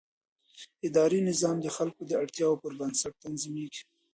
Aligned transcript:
اداري 0.87 1.19
نظام 1.29 1.57
د 1.61 1.67
خلکو 1.77 2.01
د 2.07 2.11
اړتیاوو 2.21 2.61
پر 2.63 2.71
بنسټ 2.79 3.13
تنظیمېږي. 3.23 3.83